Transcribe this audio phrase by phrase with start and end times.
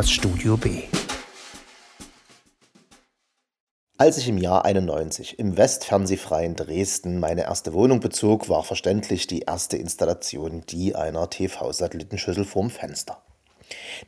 [0.00, 0.84] das Studio B.
[3.98, 9.40] Als ich im Jahr 91 im westfernsehfreien Dresden meine erste Wohnung bezog, war verständlich die
[9.40, 13.20] erste Installation die einer TV-Satellitenschüssel vorm Fenster.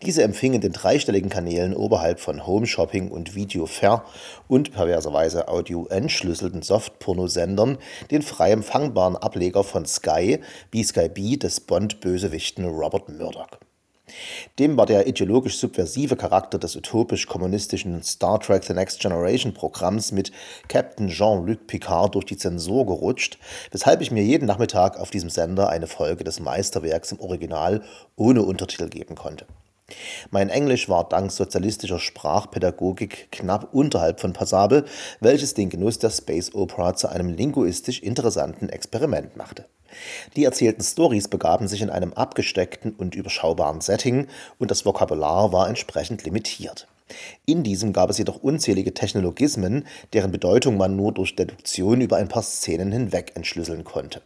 [0.00, 4.02] Diese empfingen den dreistelligen Kanälen oberhalb von Home Shopping und Video Fair
[4.48, 7.76] und perverserweise audio-entschlüsselten Softpornosendern
[8.10, 10.40] den frei empfangbaren Ableger von Sky,
[10.70, 13.58] B-Sky B des Bond-Bösewichten Robert Murdoch.
[14.58, 20.32] Dem war der ideologisch subversive Charakter des utopisch-kommunistischen Star Trek The Next Generation Programms mit
[20.68, 23.38] Captain Jean-Luc Picard durch die Zensur gerutscht,
[23.70, 27.82] weshalb ich mir jeden Nachmittag auf diesem Sender eine Folge des Meisterwerks im Original
[28.16, 29.46] ohne Untertitel geben konnte.
[30.30, 34.84] Mein Englisch war dank sozialistischer Sprachpädagogik knapp unterhalb von passabel,
[35.20, 39.66] welches den Genuss der Space Opera zu einem linguistisch interessanten Experiment machte.
[40.36, 45.68] Die erzählten Stories begaben sich in einem abgesteckten und überschaubaren Setting und das Vokabular war
[45.68, 46.86] entsprechend limitiert.
[47.44, 52.28] In diesem gab es jedoch unzählige Technologismen, deren Bedeutung man nur durch Deduktion über ein
[52.28, 54.22] paar Szenen hinweg entschlüsseln konnte.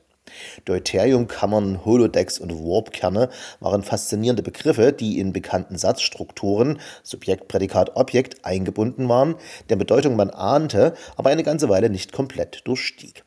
[0.65, 3.29] Deuteriumkammern, Holodecks und Warpkerne
[3.61, 9.37] waren faszinierende Begriffe, die in bekannten Satzstrukturen Subjekt, Prädikat, Objekt eingebunden waren,
[9.69, 13.25] der Bedeutung man ahnte, aber eine ganze Weile nicht komplett durchstieg.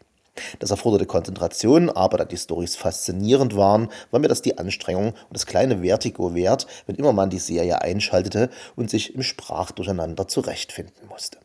[0.59, 5.33] Das erforderte Konzentration, aber da die Stories faszinierend waren, war mir das die Anstrengung und
[5.33, 11.07] das kleine Vertigo wert, wenn immer man die Serie einschaltete und sich im Sprachdurcheinander zurechtfinden
[11.09, 11.39] musste.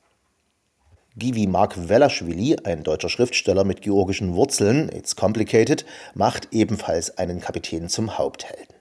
[1.16, 7.88] Givi Mark Velaschwili, ein deutscher Schriftsteller mit georgischen Wurzeln, It's Complicated, macht ebenfalls einen Kapitän
[7.88, 8.74] zum Haupthelden.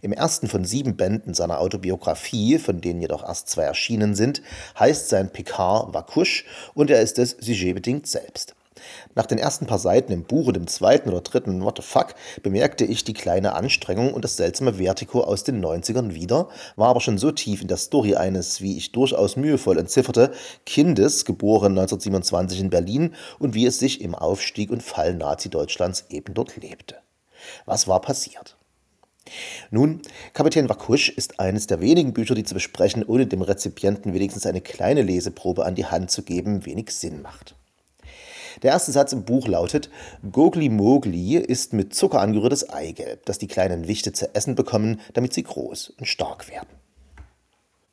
[0.00, 4.40] Im ersten von sieben Bänden seiner Autobiografie, von denen jedoch erst zwei erschienen sind,
[4.78, 6.44] heißt sein Picard Vakush
[6.74, 8.54] und er ist es sujetbedingt selbst.
[9.14, 12.14] Nach den ersten paar Seiten im Buch und im zweiten oder dritten What the fuck
[12.42, 17.00] bemerkte ich die kleine Anstrengung und das seltsame Vertigo aus den 90ern wieder, war aber
[17.00, 20.32] schon so tief in der Story eines, wie ich durchaus mühevoll entzifferte,
[20.66, 26.34] Kindes, geboren 1927 in Berlin und wie es sich im Aufstieg und Fall Nazi-Deutschlands eben
[26.34, 26.96] dort lebte.
[27.66, 28.56] Was war passiert?
[29.70, 30.02] Nun,
[30.34, 34.60] Kapitän Wakusch ist eines der wenigen Bücher, die zu besprechen, ohne dem Rezipienten wenigstens eine
[34.60, 37.54] kleine Leseprobe an die Hand zu geben, wenig Sinn macht.
[38.62, 39.90] Der erste Satz im Buch lautet:
[40.30, 45.34] Gogli Mogli ist mit Zucker angerührtes Eigelb, das die kleinen Wichte zu essen bekommen, damit
[45.34, 46.68] sie groß und stark werden.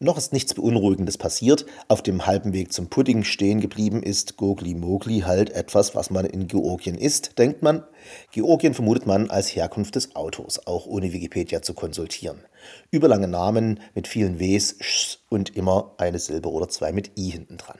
[0.03, 1.67] Noch ist nichts Beunruhigendes passiert.
[1.87, 6.25] Auf dem halben Weg zum Pudding stehen geblieben ist Gogli Mogli halt etwas, was man
[6.25, 7.83] in Georgien isst, denkt man.
[8.31, 12.41] Georgien vermutet man als Herkunft des Autors, auch ohne Wikipedia zu konsultieren.
[12.89, 17.57] Überlange Namen mit vielen Ws, Schs und immer eine Silbe oder zwei mit I hinten
[17.57, 17.77] dran.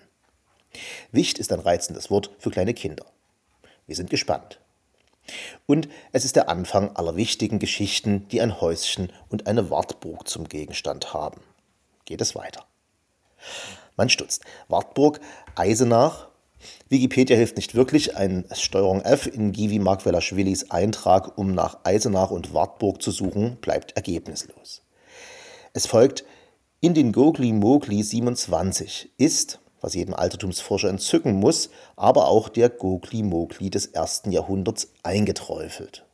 [1.12, 3.06] Wicht ist ein reizendes Wort für kleine Kinder.
[3.88, 4.60] Wir sind gespannt.
[5.66, 10.48] Und es ist der Anfang aller wichtigen Geschichten, die ein Häuschen und eine Wartburg zum
[10.48, 11.42] Gegenstand haben.
[12.06, 12.66] Geht es weiter.
[13.96, 14.44] Man stutzt.
[14.68, 15.20] Wartburg,
[15.56, 16.30] Eisenach.
[16.90, 18.16] Wikipedia hilft nicht wirklich.
[18.16, 23.96] Ein Steuerung F in Givi Markwelaschwilis Eintrag, um nach Eisenach und Wartburg zu suchen, bleibt
[23.96, 24.82] ergebnislos.
[25.74, 26.26] Es folgt
[26.82, 33.70] in den Gogli Mogli 27 ist was jedem Altertumsforscher entzücken muss, aber auch der Gogli-Mogli
[33.70, 36.06] des ersten Jahrhunderts eingeträufelt.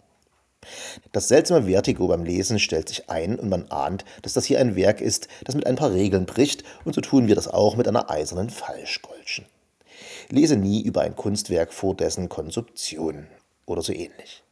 [1.12, 4.76] Das seltsame Vertigo beim Lesen stellt sich ein und man ahnt, dass das hier ein
[4.76, 7.88] Werk ist, das mit ein paar Regeln bricht, und so tun wir das auch mit
[7.88, 9.46] einer eisernen Falschgolschen.
[10.30, 13.28] Lese nie über ein Kunstwerk vor dessen Konsumption
[13.66, 14.44] oder so ähnlich.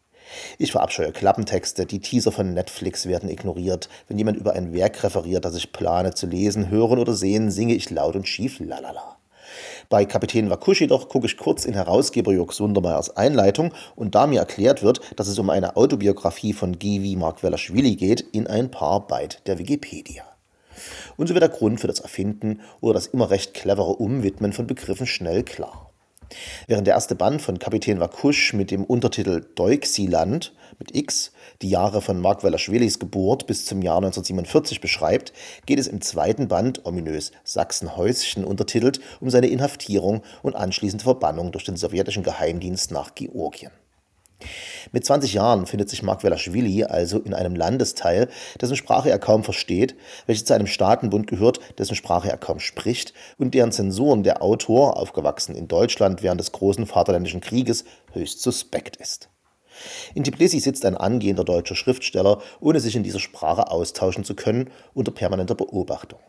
[0.57, 3.89] Ich verabscheue Klappentexte, die Teaser von Netflix werden ignoriert.
[4.07, 7.75] Wenn jemand über ein Werk referiert, das ich plane zu lesen, hören oder sehen, singe
[7.75, 9.17] ich laut und schief lalala.
[9.89, 14.39] Bei Kapitän Wakusch jedoch gucke ich kurz in Herausgeber Jörg Sundermeyers Einleitung und da mir
[14.39, 19.41] erklärt wird, dass es um eine Autobiografie von Givi Markwelaschwili geht, in ein paar Byte
[19.45, 20.23] der Wikipedia.
[21.17, 24.67] Und so wird der Grund für das Erfinden oder das immer recht clevere Umwidmen von
[24.67, 25.91] Begriffen schnell klar.
[26.67, 31.31] Während der erste Band von Kapitän Wakusch mit dem Untertitel Deuxiland mit X
[31.61, 35.33] die Jahre von Mark Weller-Schwelis Geburt bis zum Jahr 1947 beschreibt,
[35.65, 41.63] geht es im zweiten Band, ominös Sachsenhäuschen untertitelt, um seine Inhaftierung und anschließende Verbannung durch
[41.63, 43.71] den sowjetischen Geheimdienst nach Georgien.
[44.91, 48.29] Mit 20 Jahren findet sich Mark Velaschwili also in einem Landesteil,
[48.61, 49.95] dessen Sprache er kaum versteht,
[50.25, 54.97] welches zu einem Staatenbund gehört, dessen Sprache er kaum spricht und deren Zensuren der Autor,
[54.97, 59.29] aufgewachsen in Deutschland während des großen Vaterländischen Krieges, höchst suspekt ist.
[60.13, 64.69] In Tbilisi sitzt ein angehender deutscher Schriftsteller, ohne sich in dieser Sprache austauschen zu können,
[64.93, 66.19] unter permanenter Beobachtung.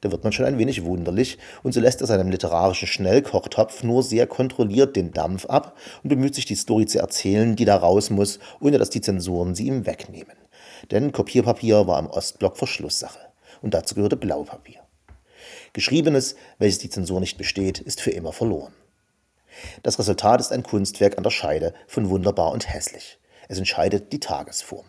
[0.00, 4.02] Da wird man schon ein wenig wunderlich, und so lässt er seinem literarischen Schnellkochtopf nur
[4.02, 8.08] sehr kontrolliert den Dampf ab und bemüht sich, die Story zu erzählen, die da raus
[8.08, 10.36] muss, ohne dass die Zensuren sie ihm wegnehmen.
[10.90, 13.18] Denn Kopierpapier war im Ostblock Verschlusssache.
[13.62, 14.80] und dazu gehörte Blaupapier.
[15.72, 18.72] Geschriebenes, welches die Zensur nicht besteht, ist für immer verloren.
[19.82, 23.18] Das Resultat ist ein Kunstwerk an der Scheide von wunderbar und hässlich.
[23.48, 24.86] Es entscheidet die Tagesform.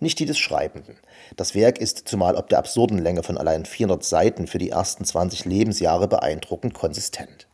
[0.00, 0.96] Nicht die des Schreibenden.
[1.36, 5.04] Das Werk ist, zumal ob der absurden Länge von allein 400 Seiten für die ersten
[5.04, 7.48] 20 Lebensjahre beeindruckend konsistent.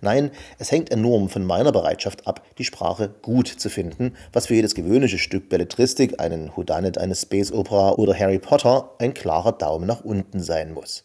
[0.00, 4.54] Nein, es hängt enorm von meiner Bereitschaft ab, die Sprache gut zu finden, was für
[4.54, 9.86] jedes gewöhnliche Stück Belletristik, einen Whodunit, eine Space Opera oder Harry Potter ein klarer Daumen
[9.86, 11.04] nach unten sein muss.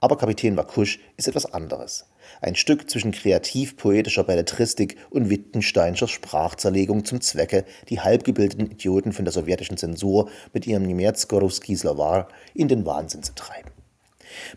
[0.00, 2.06] Aber Kapitän Wakusch ist etwas anderes.
[2.42, 9.32] Ein Stück zwischen kreativ-poetischer Belletristik und Wittgensteinscher Sprachzerlegung zum Zwecke, die halbgebildeten Idioten von der
[9.32, 13.70] sowjetischen Zensur mit ihrem Niemецko-Ruski Slovar in den Wahnsinn zu treiben.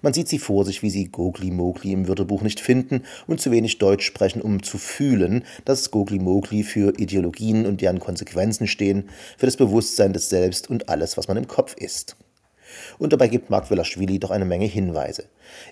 [0.02, 3.80] Man sieht sie vor sich, wie sie Gogli-Mogli im Wörterbuch nicht finden und zu wenig
[3.80, 9.58] Deutsch sprechen, um zu fühlen, dass Gogli-Mogli für Ideologien und deren Konsequenzen stehen, für das
[9.58, 12.16] Bewusstsein des Selbst und alles, was man im Kopf ist.
[13.00, 15.26] Und dabei gibt Mark Velaschwili doch eine Menge Hinweise.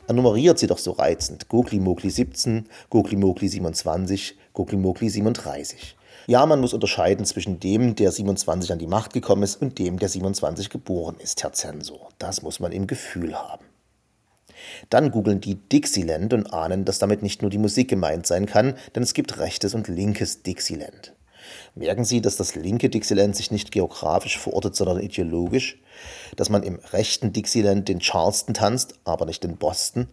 [0.08, 1.50] Er nummeriert sie doch so reizend.
[1.50, 5.98] Gogli-Mogli 17, Gogli-Mogli 27, Gogli-Mogli 37.
[6.28, 9.98] Ja, man muss unterscheiden zwischen dem, der 27 an die Macht gekommen ist, und dem,
[9.98, 12.10] der 27 geboren ist, Herr Zensor.
[12.20, 13.66] Das muss man im Gefühl haben.
[14.90, 18.76] Dann googeln die Dixieland und ahnen, dass damit nicht nur die Musik gemeint sein kann,
[18.96, 21.14] denn es gibt rechtes und linkes Dixieland.
[21.76, 25.80] Merken Sie, dass das linke Dixieland sich nicht geografisch verortet, sondern ideologisch?
[26.36, 30.08] Dass man im rechten Dixieland den Charleston tanzt, aber nicht den Boston?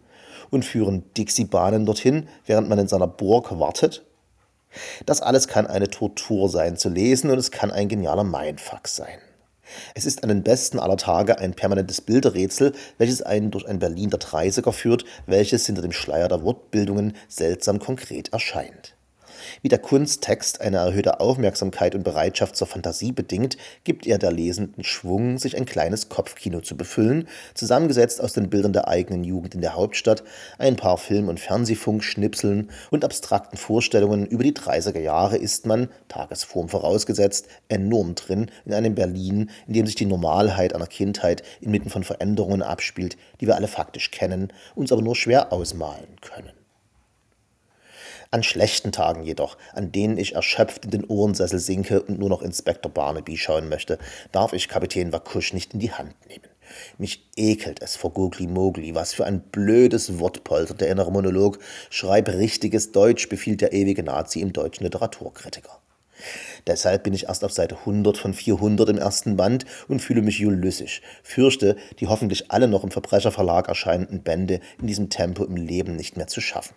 [0.51, 4.05] Und führen Dixie-Bahnen dorthin, während man in seiner Burg wartet?
[5.07, 9.19] Das alles kann eine Tortur sein zu lesen und es kann ein genialer Mindfuck sein.
[9.95, 14.11] Es ist an den besten aller Tage ein permanentes Bilderrätsel, welches einen durch ein Berlin
[14.11, 18.95] der 30er führt, welches hinter dem Schleier der Wortbildungen seltsam konkret erscheint.
[19.63, 24.85] Wie der Kunsttext eine erhöhte Aufmerksamkeit und Bereitschaft zur Fantasie bedingt, gibt er der Lesenden
[24.85, 29.61] Schwung, sich ein kleines Kopfkino zu befüllen, zusammengesetzt aus den Bildern der eigenen Jugend in
[29.61, 30.25] der Hauptstadt,
[30.59, 36.69] ein paar Film- und Fernsehfunkschnipseln und abstrakten Vorstellungen über die 30er Jahre ist man, Tagesform
[36.69, 42.05] vorausgesetzt, enorm drin in einem Berlin, in dem sich die Normalheit einer Kindheit inmitten von
[42.05, 46.58] Veränderungen abspielt, die wir alle faktisch kennen, uns aber nur schwer ausmalen können.
[48.31, 52.43] An schlechten Tagen jedoch, an denen ich erschöpft in den Ohrensessel sinke und nur noch
[52.43, 53.99] Inspektor Barnaby schauen möchte,
[54.33, 56.49] darf ich Kapitän Wakusch nicht in die Hand nehmen.
[56.99, 61.59] Mich ekelt es vor Gogli Mogli, was für ein blödes Wortpolter, der innere Monolog.
[61.89, 65.81] Schreib richtiges Deutsch, befiehlt der ewige Nazi im deutschen Literaturkritiker.
[66.67, 70.45] Deshalb bin ich erst auf Seite 100 von 400 im ersten Band und fühle mich
[70.45, 71.01] ulysses.
[71.23, 76.19] Fürchte, die hoffentlich alle noch im Verbrecherverlag erscheinenden Bände in diesem Tempo im Leben nicht
[76.19, 76.75] mehr zu schaffen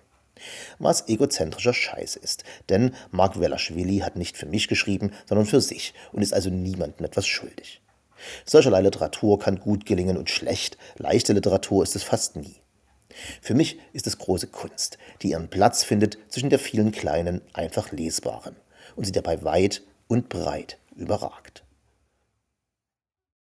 [0.80, 2.44] was egozentrischer Scheiß ist.
[2.70, 7.06] Denn Mark Velaschwili hat nicht für mich geschrieben, sondern für sich und ist also niemandem
[7.06, 7.82] etwas schuldig.
[8.46, 12.56] Solcherlei Literatur kann gut gelingen und schlecht, leichte Literatur ist es fast nie.
[13.42, 17.92] Für mich ist es große Kunst, die ihren Platz findet zwischen der vielen kleinen, einfach
[17.92, 18.56] lesbaren
[18.96, 21.64] und sie dabei weit und breit überragt.